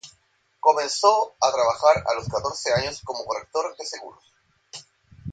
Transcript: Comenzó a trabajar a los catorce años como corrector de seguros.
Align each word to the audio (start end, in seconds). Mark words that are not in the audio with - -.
Comenzó 0.59 1.35
a 1.39 1.51
trabajar 1.51 2.03
a 2.09 2.15
los 2.15 2.27
catorce 2.27 2.73
años 2.73 3.03
como 3.05 3.23
corrector 3.23 3.77
de 3.77 3.85
seguros. 3.85 4.33